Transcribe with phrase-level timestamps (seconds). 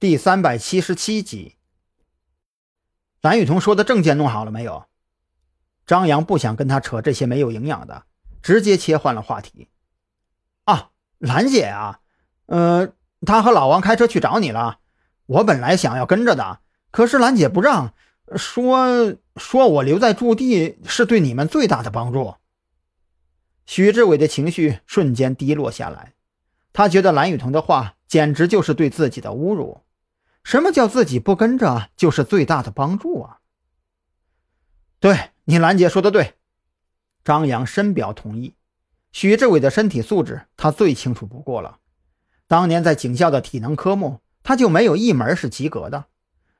[0.00, 1.56] 第三百七十七集，
[3.20, 4.84] 蓝雨桐说的证件弄好了没有？
[5.84, 8.04] 张扬不想跟他扯这些没有营养的，
[8.40, 9.66] 直接切换了话题。
[10.66, 11.98] 啊，兰姐啊，
[12.46, 12.92] 呃，
[13.26, 14.78] 他和老王开车去找你了。
[15.26, 16.60] 我本来想要跟着的，
[16.92, 17.92] 可是兰姐不让，
[18.36, 22.36] 说说我留在驻地是对你们最大的帮助。
[23.66, 26.14] 许志伟的情绪瞬间低落下来，
[26.72, 29.80] 他觉得蓝雨桐的话简直就是对自己的侮辱。
[30.48, 33.40] 什么叫自己不跟着就是最大的帮助啊？
[34.98, 36.36] 对你兰姐说的对，
[37.22, 38.54] 张扬深表同意。
[39.12, 41.80] 许志伟的身体素质他最清楚不过了，
[42.46, 46.06] 当年在警校的体能科目他就没有一门是及格的。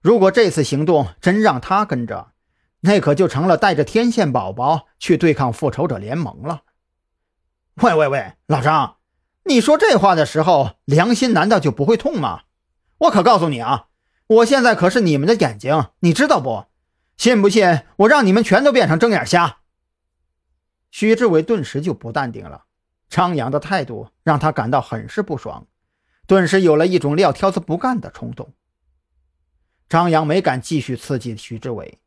[0.00, 2.32] 如果这次行动真让他跟着，
[2.80, 6.62] 那可就成了带着天线宝宝去对抗复仇者联盟了。
[7.74, 8.96] 喂喂喂，老张，
[9.44, 12.42] 你说这话的时候良心难道就不会痛吗？
[12.98, 13.88] 我可告诉你啊，
[14.26, 16.66] 我现在可是你们的眼睛，你知道不？
[17.16, 19.58] 信不信我让你们全都变成睁眼瞎？
[20.90, 22.64] 许志伟顿时就不淡定了，
[23.08, 25.66] 张扬的态度让他感到很是不爽，
[26.26, 28.54] 顿时有了一种撂挑子不干的冲动。
[29.88, 32.00] 张扬没敢继续刺激许志伟，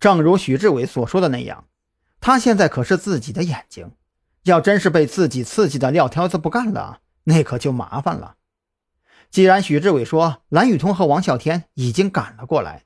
[0.00, 1.66] 正如许志伟所说的那样，
[2.20, 3.92] 他现在可是自己的眼睛，
[4.44, 8.36] 要真是被自己刺激的撂挑子不干了，那可就麻烦了。
[9.30, 12.84] 既然许志伟说蓝雨桐和王啸天已经赶了过来，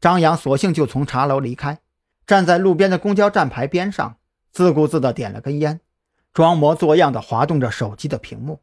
[0.00, 1.78] 张扬索性就从茶楼离开，
[2.26, 4.18] 站在路边的公交站牌边上，
[4.52, 5.80] 自顾自地点了根烟，
[6.32, 8.62] 装模作样地滑动着手机的屏幕。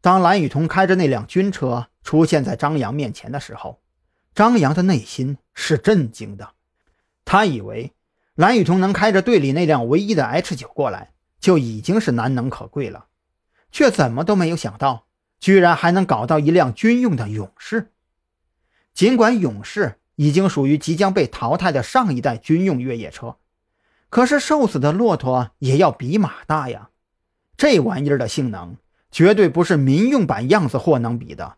[0.00, 3.80] 当蓝雨桐开着那辆军车出现在张扬面前的时候，
[4.34, 6.54] 张扬的内心是震惊的。
[7.24, 7.92] 他以为
[8.34, 13.06] 蓝雨桐能开着队里那辆唯一的 H 九过来，就已经是难能可贵了，
[13.70, 15.06] 却怎么都没有想到。
[15.42, 17.90] 居然还能搞到一辆军用的勇士，
[18.94, 23.38] 尽管勇士已经属于即将被淘汰的上一代军用越野车，
[24.08, 26.90] 可是瘦死的骆驼也要比马大呀！
[27.56, 28.76] 这玩意儿的性能
[29.10, 31.56] 绝对不是民用版样子货能比的。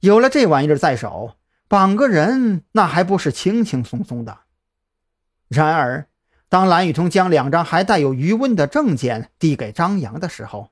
[0.00, 1.34] 有了这玩意儿在手，
[1.68, 4.38] 绑个人那还不是轻轻松松的？
[5.48, 6.08] 然而，
[6.48, 10.70] 当蓝雨桐将两张还带有余温的证件递给张扬的时候，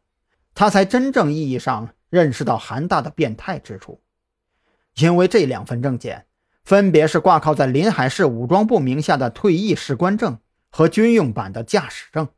[0.55, 1.91] 他才真正意义上。
[2.11, 4.03] 认识到韩大的变态之处，
[4.95, 6.27] 因为这两份证件
[6.65, 10.39] 分别是挂靠在临海市武装部名下的退役士官证
[10.71, 12.29] 和军用版的驾驶证。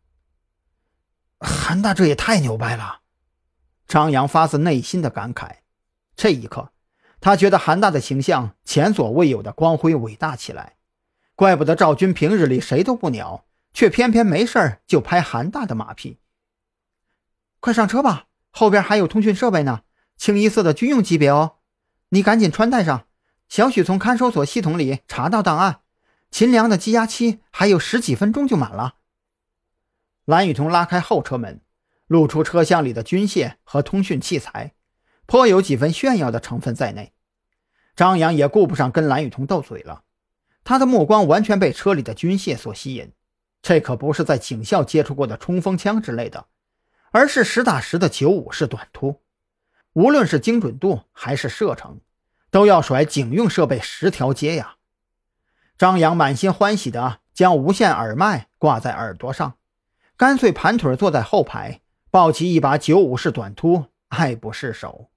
[1.39, 3.01] 韩大这也太牛掰了！
[3.87, 5.57] 张扬发自内心的感慨。
[6.15, 6.73] 这一刻，
[7.21, 10.77] 他觉得韩大的形象前所未有的光辉伟大起来。
[11.35, 16.21] 怪不得赵军平日里谁都不鸟，却偏偏没事就拍韩大的马屁。
[17.59, 18.27] 快上车吧！
[18.51, 19.83] 后边还有通讯设备呢，
[20.17, 21.57] 清一色的军用级别哦。
[22.11, 23.07] 你赶紧穿戴上。
[23.49, 25.81] 小许从看守所系统里查到档案，
[26.31, 28.95] 秦良的羁押期还有十几分钟就满了。
[30.25, 31.61] 蓝雨桐拉开后车门，
[32.07, 34.75] 露出车厢里的军械和通讯器材，
[35.27, 37.13] 颇有几分炫耀的成分在内。
[37.97, 40.05] 张扬也顾不上跟蓝雨桐斗嘴了，
[40.63, 43.11] 他的目光完全被车里的军械所吸引。
[43.61, 46.47] 这可不是在警校接触过的冲锋枪之类的。
[47.11, 49.21] 而是实打实的九五式短突，
[49.95, 52.01] 无论是精准度还是射程，
[52.51, 54.77] 都要甩警用设备十条街呀！
[55.77, 59.55] 张扬满心欢喜地将无线耳麦挂在耳朵上，
[60.17, 65.11] 干脆盘腿坐在后排，抱起一把九五式短突，爱不释手。